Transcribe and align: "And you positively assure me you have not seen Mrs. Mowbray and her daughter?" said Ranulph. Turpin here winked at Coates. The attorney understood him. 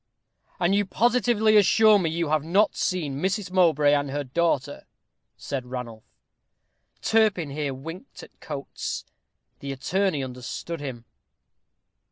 "And 0.59 0.73
you 0.73 0.83
positively 0.87 1.57
assure 1.57 1.99
me 1.99 2.09
you 2.09 2.29
have 2.29 2.43
not 2.43 2.75
seen 2.75 3.21
Mrs. 3.21 3.51
Mowbray 3.51 3.93
and 3.93 4.09
her 4.09 4.23
daughter?" 4.23 4.87
said 5.37 5.67
Ranulph. 5.67 6.09
Turpin 7.03 7.51
here 7.51 7.75
winked 7.75 8.23
at 8.23 8.39
Coates. 8.39 9.05
The 9.59 9.71
attorney 9.71 10.23
understood 10.23 10.79
him. 10.79 11.05